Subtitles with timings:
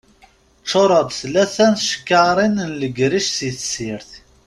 [0.63, 4.11] Ččureɣ-d tkata n tcekkaṛin n legric si tessirt.